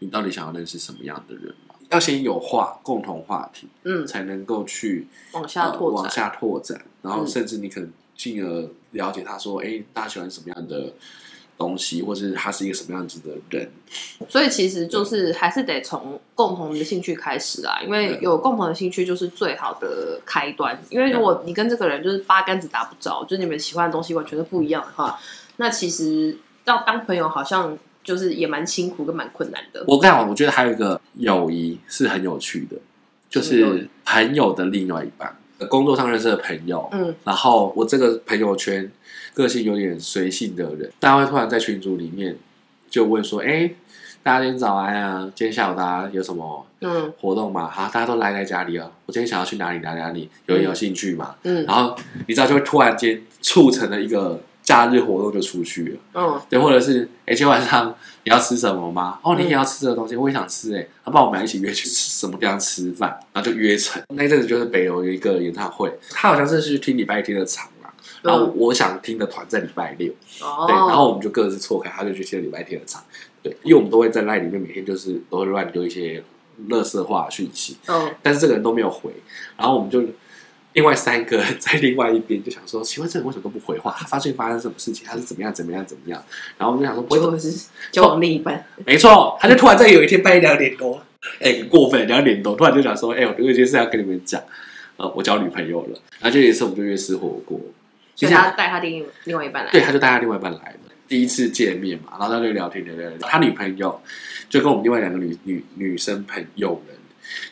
[0.00, 1.74] 你到底想要认识什么样的人嘛？
[1.90, 10.92] 要先有话共同话题，嗯，才能够去往下拓展，呃、往下拓展，然后甚至你可能进而了解他说，哎、嗯，大家喜欢什么样的？
[11.56, 13.70] 东西，或是他是一个什么样子的人，
[14.28, 20.78] 所以其实就是还是得从共同的兴趣开始啊，因为有共同的兴趣就是最好的开端。
[20.90, 25.18] 因为如果你跟这个人就是八竿子打不着，就是你们喜欢的东西完全都不一样的话，
[25.56, 29.84] 那其实要当朋友好像就是也蛮辛苦跟蛮困难的。
[29.86, 32.76] 我跟你讲，我觉得还有一个友谊是很有趣的，
[33.30, 35.36] 就是朋友的另外一半。
[35.68, 38.90] 工作上认识的朋友，嗯，然后我这个朋友圈
[39.32, 42.36] 个性有点随性的人，大家会突然在群组里面
[42.90, 43.70] 就问说：“哎，
[44.22, 47.68] 大家今天早安啊，今天下午大家有什么嗯活动吗？
[47.68, 51.34] 好，大家都赖在家里啊，我今天想要去哪里哪里哪里，有人有兴趣吗？
[51.44, 59.18] 嗯，然后你知道就会突然间促成了一个。”假日活动就出去了，嗯，对，或者是，哎，今天晚上你要吃什么吗？
[59.22, 64.02] 哦，你也要吃这个东西，我也想吃，哎，那不然我们一起约去吃什么地方吃饭，然后就约成。
[64.08, 73.04] 那一阵子就是北楼有一个演唱会，他好像是去听礼拜天的场啦，然后我想听的团在礼拜六，哦，对，然后我们就各自错开，他就去听礼拜天的场，
[73.42, 76.24] 对，因为我们都会在赖里面每天就是都会乱丢一些
[76.70, 79.12] 垃圾话讯息，嗯，但是这个人都没有回，
[79.58, 80.02] 然后我们就。
[80.74, 83.94] 另外三个 在另外一边就想说，奇怪，这人为什么都不回话？
[83.98, 85.06] 他发现发生什么事情？
[85.06, 85.52] 他是怎么样？
[85.54, 85.84] 怎么样？
[85.86, 86.22] 怎么样？
[86.58, 88.64] 然后我们就想说，不会是交往另一半？
[88.84, 91.00] 没错，他就突然在有一天半夜两点多，
[91.40, 94.42] 哎、欸，过分，两点多突然就想说，哎、欸，我有一件事要跟你们讲，
[94.96, 95.98] 呃，我交女朋友了。
[96.20, 97.60] 然后就有一次我们就约吃火锅，
[98.16, 104.00] 所以他带他另另外一半来，对，他就带他另外一半来了，第一次见面嘛，然后他就聊天聊聊聊，他女朋友
[104.48, 106.96] 就跟我们另外两个女女女生朋友们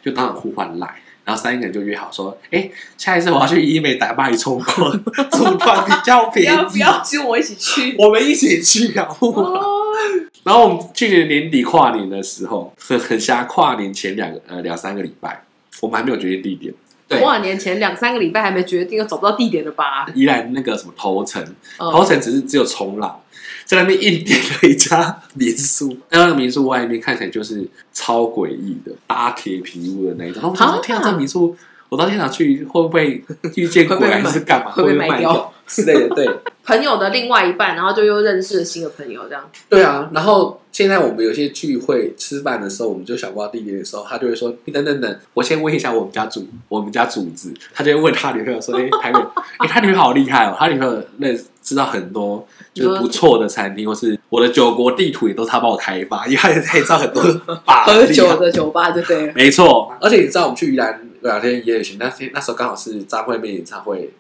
[0.03, 1.01] 就当场互换赖。
[1.25, 4.91] 然后三个人就约好说：“哎，下一次我要去医美打骂一冲过，
[5.31, 9.09] 组团比较便宜，不要不要跟我一起去，我们一起去啊！”
[10.45, 15.45] 然后我们去年年底跨年的时候，很很瞎，跨年前两个呃两三个礼拜，
[15.81, 16.75] 我们还没有决定地点。
[17.07, 20.07] 对，跨年前两三个礼拜还没决定，又找不到地点了吧？
[20.15, 21.45] 依然那个什么头城，
[21.79, 23.21] 头城只是只有冲浪。
[23.65, 30.43] 在那边硬点了一家民宿， 那个民宿外面看起来就是超诡异的，搭铁皮屋的那一种。
[30.59, 31.57] 然后我天啊，这民宿
[31.89, 33.23] 我到现场去会不会
[33.57, 34.71] 遇见鬼还是干嘛？
[34.73, 36.15] 会被卖掉之类的？
[36.15, 36.29] 对，
[36.65, 39.51] 朋友的另外一半，然后就又认识了新的朋友，这样。
[39.69, 49.21] 对啊，然后现在我们有些聚会吃饭的时候，我们就想不到地点的时候，他就会说：“你等等等，我先问一下我们家主，我们家主子。”他就会问他女朋友说：“哎，台北，
[49.59, 51.29] 哎，他女朋友好厉害哦，他女朋友那。”
[51.63, 52.45] 知道很多
[52.75, 59.33] 就是不错的餐厅，或是我的酒国地图也都是他帮我开发，因为他也知道很多喝酒的酒吧，对不对？
[59.33, 64.11] 没错，而且你知道我们去宜兰两天一夜旅行，那天那时候刚好是张惠妹演唱会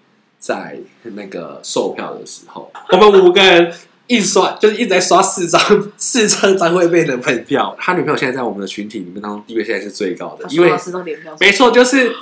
[0.43, 3.73] 在那个售票的时候，我们五个人
[4.09, 5.61] 一刷就是一直在刷四张
[5.97, 12.13] 四张张惠妹的门票，他女朋友现在在我们的群体里面当中地位现在是最高的，因为四张联票，没错，就是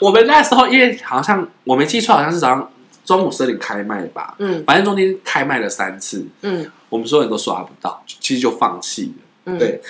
[0.00, 2.72] 我们那时候因为好像我没记错，好像是早上。
[3.04, 9.80] 中午十二点开卖吧，嗯，反正中间开卖了三次，嗯，我们所有人都刷不到，其实就放弃了，嗯，对。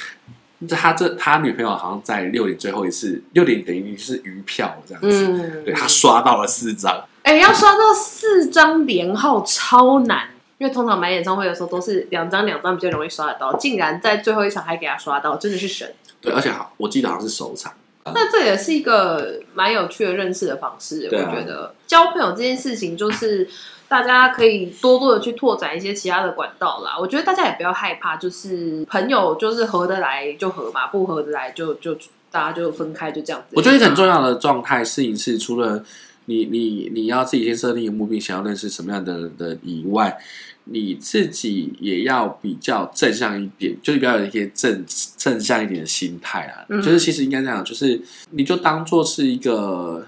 [0.69, 15.93] 他这他女朋友好像在六点最后一次，六点等于是余票这样子，嗯，对，他刷到了四张，哎、欸，要刷到四张连号超难，因为通常买演唱会的时候都是两张两张比较容易刷得到，竟然在最后一场还给他刷到，真的是神。
[16.21, 17.73] 对，而且好，我记得好像是首场。
[18.05, 23.49] 那这也是一个蛮有趣的认识的方式，我觉得交朋友这件事情，就是
[23.89, 26.97] 大家可以多多的去拓展一些其他的管道啦。
[26.97, 31.97] 我觉得大家也不要害怕，就是朋友就是合得来就合嘛，不合得来就就
[32.31, 33.57] 大家就分开，就这样子。
[33.57, 35.83] 我觉得很重要的状态是一次，除了
[36.27, 40.17] 你你你要自己先设定一个目标，想要认识什么样的人的以外，
[40.65, 44.85] 你自己也要比较正向一点，就是比较有一些正
[45.17, 46.67] 正向一点的心态啊。
[46.69, 50.07] 嗯、就是其实应该这样，就是你就当做是一个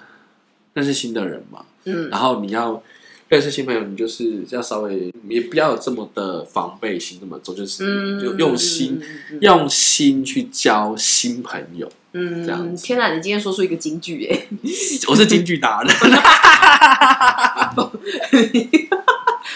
[0.74, 1.64] 认识新的人嘛。
[1.84, 2.82] 嗯，然后你要
[3.28, 8.98] 认识新朋友，你就是要稍微也不要有这么的防备心那么重，就是就用心、
[9.32, 11.86] 嗯、用心去交新朋友。
[12.14, 12.74] 嗯，这样。
[12.74, 14.46] 天哪，你今天说出一个金句哎！
[15.08, 15.94] 我是金句达人。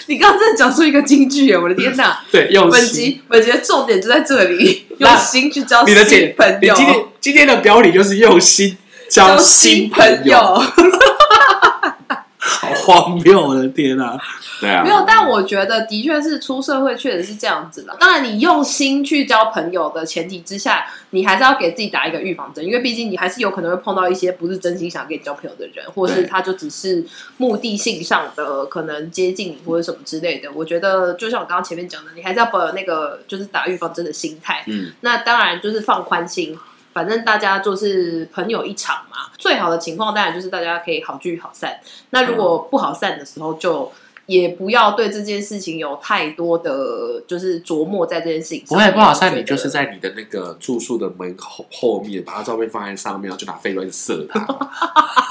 [0.07, 1.57] 你刚刚真的讲出一个金句耶！
[1.57, 2.21] 我的天哪！
[2.31, 2.73] 对，用心。
[2.73, 5.95] 本集本集的重点就在这里，用心去交新
[6.37, 6.75] 朋友。
[6.75, 8.77] 你今天今天的标题就是用心
[9.09, 10.63] 交新朋友。
[12.83, 13.47] 好荒谬！
[13.47, 14.19] 我的天啊！
[14.61, 17.97] 对啊，没有，但我觉得的确是出社会确实是这样子的。
[18.01, 27.05] 当然，你用心去交朋友的前提之下，你还是要给自己打一个预防针，因为毕竟你还是有可能会碰到一些不是真心想跟你交朋友的人，或是他就只是
[27.37, 30.51] 目的性上的可能接近你或者什么之类的。
[30.53, 34.65] 我觉得就像我刚刚前面讲的，你还是要保有那个就是打预防针的心态。
[34.67, 36.59] 嗯，那当然就是放宽心。
[36.93, 41.79] 反正大家就是朋友一场嘛，最好的情况当然就是大家可以好聚好散。
[42.11, 43.91] 那如果不好散的时候，就
[44.27, 48.69] 也不要对这件事情有太多的就是琢磨在这件事情上。
[48.69, 54.41] 不会不好散，你就是在你的那个住宿的门口后面，把他照片放在上面，然后就拿飞轮射他。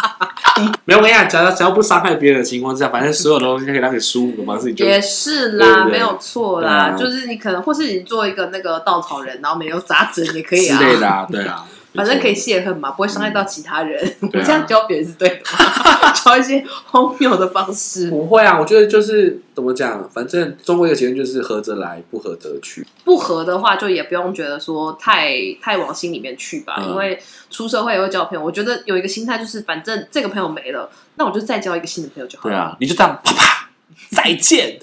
[0.86, 6.72] 没有，我跟你讲，只要只要不伤害别人的情况之下，反正所有的东西可以让你舒服的方式，也是啦，没有错啦。
[6.72, 11.66] 啊、就是你可能，或是你做一个那个稻草人，然后没有扎针也可以啊，之类的啊，对啊。
[11.94, 14.16] 反正可以泄恨嘛，不会伤害到其他人。
[14.22, 16.12] 我这样教别人是对的吗？
[16.24, 18.10] 教一些荒谬的方式。
[18.10, 22.86] 不会啊，我觉得就是怎么讲，反正中国一个结论就是合则来，不合则去。
[23.04, 26.76] 不合的话，就也不用觉得说太太往心里面去吧。
[26.80, 32.56] 嗯、因为出社会也会交朋友，我觉得有一个心态就是，反正这个朋友没了，那我就再交一个新的朋友就好了。
[32.56, 33.70] 对啊，你就这样啪啪
[34.16, 34.80] 再见。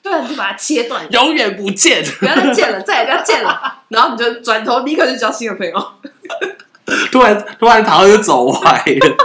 [0.00, 3.60] 对啊，你就把它切断，永远不见，不要再见了，再也不要见了。
[3.88, 5.74] 然后你就转头立刻就交新的朋友。
[7.12, 9.16] 突 然突然，桃就走歪了。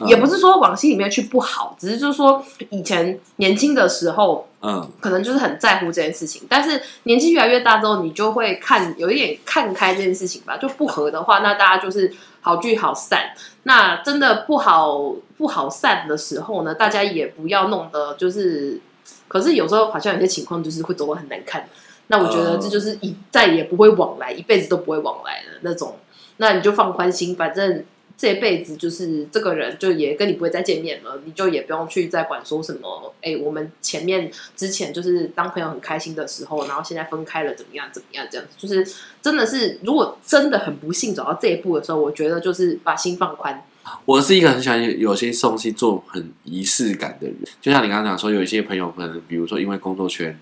[0.06, 6.42] 也不是说往心里面去不好，只是就是说以前年轻的时候，嗯，可能就是很在乎这件事情。
[6.48, 10.56] 但是年纪越来越大之后，你就会看有一点看开这件事情吧。
[10.56, 13.30] 就不合的话，那大家就是好聚好散。
[13.64, 18.80] 那真的不好不好散的时候呢，大家也不要弄得就是。
[19.26, 21.66] 可是有时候好像有些情况就是会走得很难看。
[22.08, 25.96] 那我觉得这就是一再也不会往来，一辈子都不会往来的那种。
[26.36, 27.84] 那你就放宽心，反正
[28.16, 33.14] 这辈子就是这个人，就也跟你不会再见面了，你就也不用去再管说什么。
[33.22, 38.26] 哎，我们前面之前就是当朋友很开心的时候，然后现在分开了，怎么样怎么样？
[38.30, 43.64] 这样子就是真的是，如果真的很不幸走到这一步的时候，我觉得就是把心放宽。
[44.04, 50.38] 我是一个很喜欢有些东西做很仪式感的人，就像你刚刚讲说，有一些朋友可能，比如说因为工作圈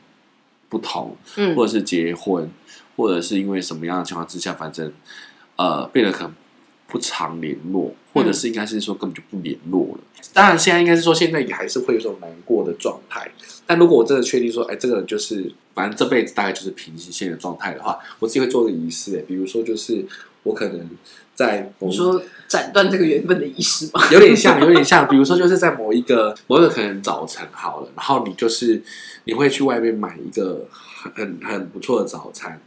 [0.73, 2.51] 不同，嗯，或者是结婚，
[2.97, 4.91] 或者是因为什么样的情况之下，反正。
[5.55, 6.35] 呃，变得可能
[6.89, 10.01] 不常联络，或者是应该是说根本就不联络了。
[10.19, 13.31] 嗯、当然，现在应该是说现在也还是会有这种难过的状态。
[13.67, 19.19] 但如果我真的确定说，哎，这个人就是反正这辈子大概就是平行线的状态的话，我自己会做个仪式。
[19.19, 20.05] 哎，比如说，就是
[20.43, 20.89] 我可能
[21.35, 24.03] 在你说斩断这个缘分的意思吗？
[24.13, 25.07] 有点像，有点像。
[25.09, 28.83] 比如说，就是在某一个某一个可能早晨好了，然后你就是
[29.25, 32.61] 你会去外面买一个很很很不错的早餐。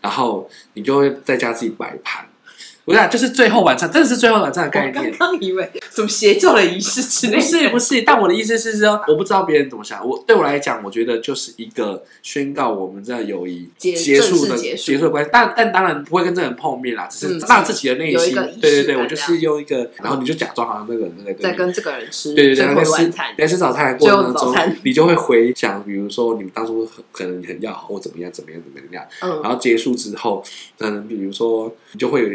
[0.00, 2.24] 然后你就会在家自己摆盘，
[2.88, 4.96] 我想就是最后晚餐，真的是最后晚餐的概念。
[4.96, 8.02] 我刚刚以为什么邪教的仪式之类，不是不是。
[8.02, 10.06] 但我的意思是说，我不知道别人怎么想。
[10.06, 15.30] 我对我来讲，我觉得就是一个宣告我们这友谊结束的结束的关系。
[15.30, 18.34] 但但当然不会跟这个人碰面啦，只是让自己的内心。
[18.60, 29.04] 对对对，我就是用一个，然后你就假装好像那个人在在跟这个人吃对对对，在吃在吃早餐的过程中，你就会回想，比如说你们当初可能很要好，或怎么样怎么样怎么样。
[29.20, 30.42] 嗯，然后结束之后，
[30.78, 32.28] 嗯，比如说你就会有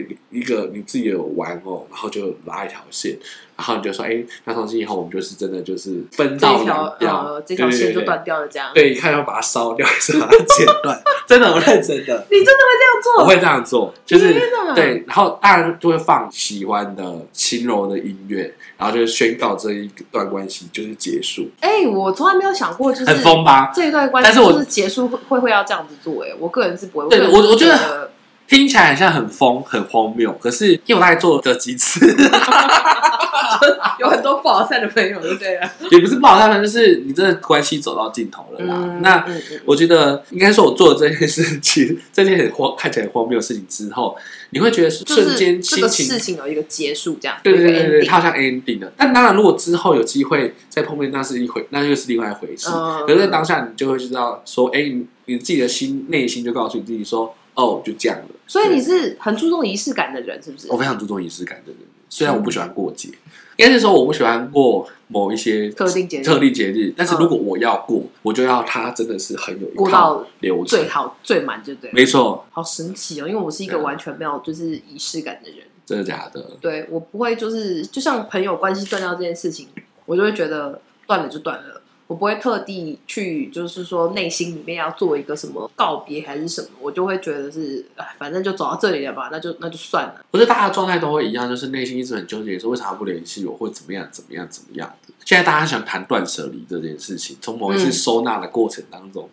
[0.43, 3.17] 一个你自己有玩偶，然后就拉一条线。
[3.56, 8.71] 然后你就说，哎，那从今以后我们就是真的就是分道扬镳，这条线就断掉了，这样。
[8.73, 10.99] 对，看要把它烧掉还是把它剪断？
[11.27, 12.25] 真的，我认真的。
[12.32, 13.23] 你真的会这样做？
[13.23, 14.34] 我会这样做，就是
[14.73, 15.03] 对。
[15.08, 21.47] 然后大家就会放喜欢的轻柔的音乐，然后就宣告这一段关系就是结束。
[21.60, 23.71] 哎，我从来没有想过，就是很疯吧？
[23.73, 26.23] 这一段关系，但是我是结束会会会要这样子做。
[26.23, 27.08] 哎，我个人是不会。
[27.08, 28.10] 对，我我觉得。
[28.53, 32.05] 听起来很像很疯、很荒谬，可是因为我大概做了几次，
[33.99, 35.59] 有很多不好散的朋友，对不对？
[35.89, 38.75] 也不是不好散，就是你真的关系走到尽头了啦。
[38.77, 39.25] 嗯、那、
[39.65, 44.15] 我觉得应该说，我做了这件事情， 这件很荒、看起来很荒谬的事情之后，
[44.51, 48.91] 你会觉得瞬间心情、事情有一个结束，这样对对对对，它好像 ending 了。
[48.95, 52.69] 但当然，如果之后有机会再碰面，那是一回，那又是另外一回事。
[52.71, 57.33] 嗯、可是在当下，你就会知道说，哎，你你自己的心内心就告诉你自己说。
[57.55, 58.25] 哦，就这样了。
[58.47, 60.71] 所以你是很注重仪式感的人，是不是？
[60.71, 63.09] 我非常注重仪式感的人，虽然我不喜欢过节，
[63.57, 66.23] 应该是说我不喜欢过某一些特定节日。
[66.23, 71.91] 特定节日，但是如果我要过，我就要它真的是很有过到流程最好最满，就对。
[71.91, 73.27] 没错，好神奇哦！
[73.27, 75.59] 因为我是一个完全没有就是仪式感的人。
[75.85, 76.51] 真的假的？
[76.61, 79.67] 对，我不会就是就像朋友关系断掉这件事情，
[80.05, 81.81] 我就会觉得断了就断了。
[82.13, 90.23] 我不会特地去，就是说内心里面要做一个什么告别还是什么，我就会觉得是，哎，反正就走到这里了吧，那就那就算了。
[90.30, 95.13] 我觉得大家的状态都会一样，就是内心一直很纠结，说为啥不联系我，或者怎么样怎么样怎么样的。
[95.26, 99.30] 现在大家想谈断舍离这件事情，从某一次收纳的过程当中，嗯、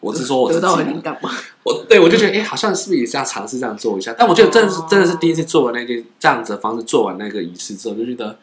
[0.00, 1.30] 我是说我自己得到灵感吗？
[1.62, 4.14] 我对我就觉得，哎、欸，好像是不是也是要尝试这样做一下？
[4.18, 8.36] 但我觉得真的是、哦、真的是第一次做完那件这样子的方式，做完那个仪式之后，就觉得，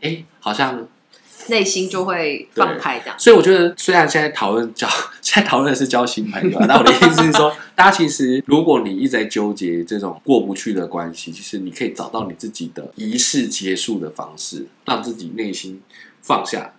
[0.00, 0.86] 哎、欸，好像。
[1.48, 4.88] 内心就会放开这样，所以我觉得，虽然现在讨论交，
[5.20, 15.80] 现在讨论的是交新朋友，那我的意思是说，大家其实，如果你一直在纠结这种过不去的关系，其实你可以找到你自己的仪式结束的方式，让自己内心
[16.22, 16.72] 放下，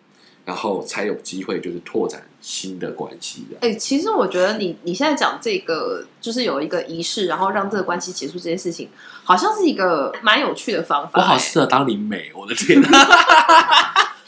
[0.45, 3.57] 然后才有机会就是拓展新的关系的。
[3.61, 8.89] 哎、欸，其实我觉得你你现在讲这个，就是有一个仪式，然后让这个关系结束这件事情，
[9.23, 11.19] 好像是一个蛮有趣的方法。
[11.19, 12.89] 我好适合当灵媒，我的天哪！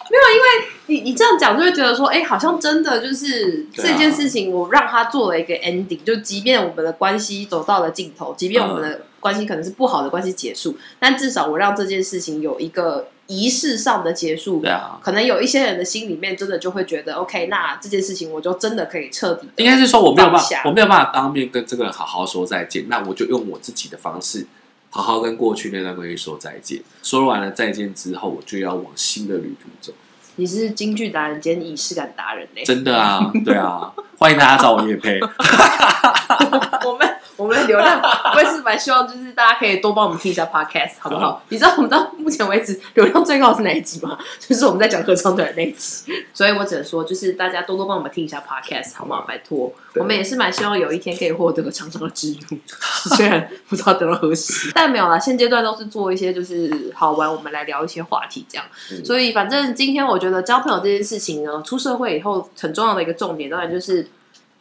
[0.09, 14.61] 没有，因为你你这样讲就会觉得说，哎，好像真的就是这件事情，我让他做了一个 ending，、啊、就即便我们的关系走到了尽头，即便我们的关系可能是不好的关系结束，嗯、但至少我让这件事情有一个仪式上的结束。
[14.61, 19.47] 对啊，可能有一些人的心里面真的就会觉得，OK，那这件事情我就真的可以彻底。
[19.57, 24.47] 应该是说我没有办法，我没有办法当面跟这个人好好说再见，那我就用我自己的方式。
[24.89, 29.93] 好好跟过去那段关系说再见，说完了再见之后，我就要往新的旅途走。
[30.35, 32.61] 你是京剧达人兼仪式感达人呢？
[32.65, 35.17] 真的啊，对啊，欢迎大家找我业配。
[36.85, 37.09] 我们。
[37.39, 38.01] 我们的流量，
[38.35, 41.41] 我也是蛮希望，就是大家可以多帮我们听一下 podcast，好不好？
[41.47, 44.17] 你知道我们到目前为止流量最高的是哪一集吗？
[44.45, 46.11] 就是我们在讲合唱团的那一集。
[46.33, 49.21] 所以我只能说，就是大家多多帮我们听一下 podcast，好不好？
[49.21, 52.57] 拜托，我们也是蛮希望有一天可以获得长长的知名度，
[53.15, 55.17] 虽然不知道等到何时，但没有啦。
[55.17, 58.65] 现阶段都是做一些就是好玩，我们来聊一些话题这样。
[58.91, 64.05] 嗯、所以反正今天我觉得交朋友这件事情呢，出社会以后很重要的一个重点，当然就是。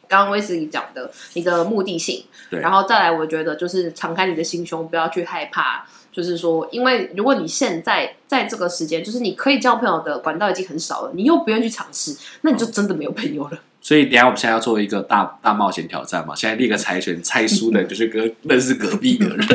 [0.09, 13.51] 刚刚威斯理讲的你的目的性，对，然后再来，我觉得就是敞开你的心胸，不要去害怕，就是说，因为如果你现在在这个时间，就是你可以交朋友的管道已经很少了，你又不愿意去尝试，那你就真的没有朋友了。
[13.53, 16.35] 嗯、所以，等下我们现在要做一个大大冒险挑战嘛？
[16.35, 19.47] 现在立个猜拳，猜输的就是跟认识隔壁的人，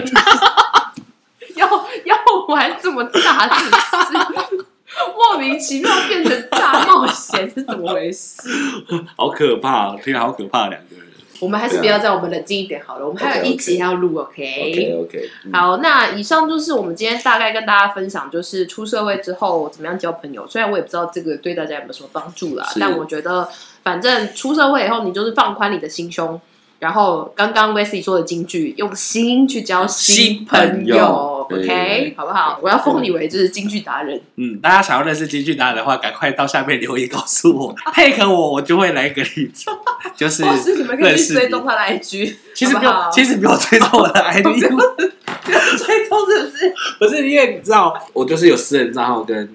[1.56, 1.68] 要
[2.06, 2.16] 要
[2.48, 4.63] 玩这么大的事。
[5.16, 8.50] 莫名其妙变成大冒险是怎么回事？
[9.16, 11.04] 好可怕，听好可怕，两个人。
[11.40, 13.06] 我们还是不要在，我们冷静一点好了。
[13.06, 15.30] 我们还有一集要录，OK？OK OK。
[15.52, 20.48] 好，那以上就是我们今天大概跟大家分享，就是出社会之后怎么样交朋友。
[20.48, 23.50] 虽然我也不知道这个对大家有没有什么帮助啦，但我觉得
[23.84, 26.40] 反正出社会以后，你就是放宽你的心胸。
[26.84, 32.60] 然后刚刚 Wesley 说的金句，用心去交新朋友，OK，好不好？
[32.62, 34.20] 我要封你为就是京剧达人。
[34.36, 39.72] 嗯，大家想要认识京剧达人的话，赶快到下面留言告诉我， 配合我，我就会来一个例子，
[40.18, 40.44] 就是
[40.76, 42.36] 你们可以去追踪他的 IG。
[42.54, 46.74] 其实不用，其实不用追踪我的 IG，追踪是不是？
[47.00, 49.50] 不是因为你知道，我就是有私人账号跟。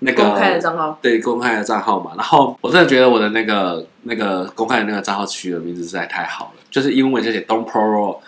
[0.00, 8.18] 那个公开的账号，对，公开的账号嘛，然后我真的觉得我的那个那个公开的那个账号取的名字实在太好了，就是英文就写 Don't Pro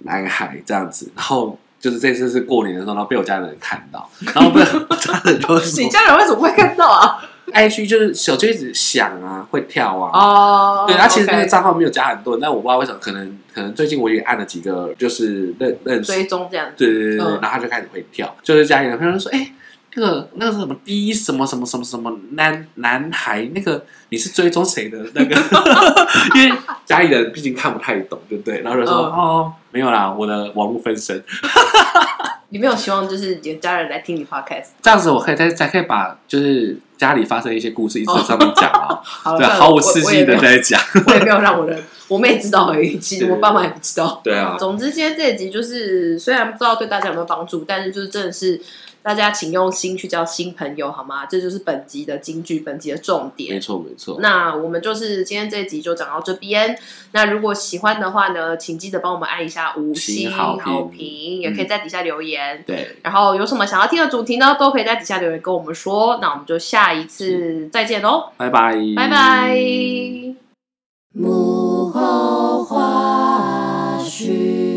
[0.00, 7.18] 男孩这样子，然后就是这次是过年的时候，然后被我家人看到，然后被我家人就说，你家人为什么会看到啊
[7.52, 16.12] ？IG 就是手机一直响啊，会跳啊，哦，oh, 对，他其实那个账号没有加很多，但我不知道为什么，可能可能最近我也按了几个，就是认认识。
[16.12, 19.52] 追踪这样，对对对对，然后他就开始会跳，就是家里人朋友说，哎。
[19.96, 25.36] 那个那个是什么第一什么什么什么什么男男孩，那个你是追踪谁的那个？
[26.34, 28.60] 因为家里人毕竟看不太懂，对不对？
[28.62, 31.22] 然后就说哦，哦，没有啦，我的网络分身。
[32.50, 34.66] 你没有希望就是有家人来听你 podcast？
[34.80, 39.00] 这样子我可以再再可以把就是家里发生一些故事一直在上面讲哦。
[39.02, 40.80] 好对，毫无刺激的在讲。
[41.06, 41.76] 我也没有让我的
[42.06, 44.20] 我妹知道而已，其实我爸妈也不知道。
[44.22, 44.56] 对啊。
[44.56, 48.60] 总之，今天这一集就是虽然不知道对大家有没有帮助，但是就是真的是。
[49.04, 51.26] 大家请用心去交新朋友，好吗？
[51.26, 53.52] 这就是本集的金句，本集的重点。
[53.52, 54.16] 没错，没错。
[54.20, 56.74] 那我们就是今天这一集就讲到这边。
[57.12, 62.56] 那如果喜欢的话呢，请记得帮我们按一下五星好评，好评也可以在底下留言。
[62.56, 62.96] 嗯、对。
[63.02, 66.18] 然后有什么想要听的主题呢，都可以在底下留言跟我们说。
[66.22, 69.54] 那我们就下一次再见喽，拜拜，拜拜。
[71.12, 74.73] 幕后花絮。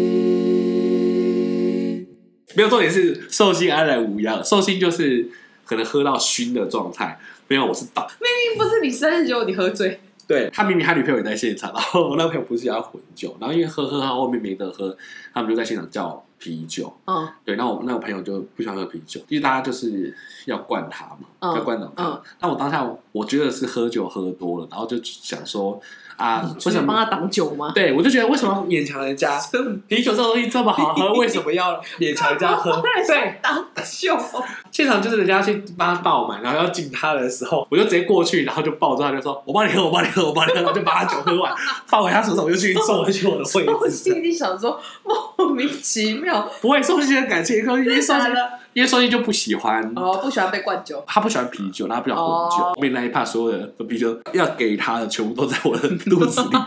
[2.57, 5.29] 没有重点是寿星安然无恙，寿星就是
[5.63, 7.19] 可能喝到熏的状态。
[7.47, 8.09] 没有，我是倒。
[8.19, 10.01] 明明不是你生日，结果你喝醉。
[10.27, 14.97] 对，他明明他女朋友也在现场，然后我那朋友不是要混酒，然后因为喝喝他后面没得喝，
[15.35, 16.91] 他们就在现场叫啤酒。
[17.05, 20.11] 嗯，对，那我那个朋友就不喜欢喝啤酒，因为大家就是
[20.45, 22.03] 要灌他嘛，嗯、要灌倒他。
[22.03, 25.79] 嗯，那我当下我觉得是喝酒喝多了，然后就想说。
[26.17, 26.43] 啊！
[26.65, 27.71] 为什么帮他挡酒吗？
[27.73, 29.39] 对，我就觉得为什么要勉强人家？
[29.87, 32.81] 啤酒这种东西这么好喝， 为什么要勉强人家喝？
[33.07, 34.17] 对，挡酒。
[34.71, 41.53] 现场就是人家去帮他倒满，然后要敬他的时候，我就直接过去，然后就抱着他，就说：“我帮你喝，我帮你喝，我帮你喝。”然后就把他酒喝完，
[41.85, 43.71] 放回他手上，我就去送回去我的位置。
[43.71, 44.79] 我心里想说，
[45.37, 46.49] 莫名其妙。
[46.61, 48.33] 不会，寿星的感情，因为寿星，
[48.77, 51.03] 因为寿星就不喜欢哦，不喜欢被灌酒。
[51.07, 52.57] 他不喜欢啤酒，他不喜欢红酒。
[52.57, 55.89] 后面那一趴所有的啤酒要给他的，全部都在我的。
[55.97, 56.61] 肚子里面。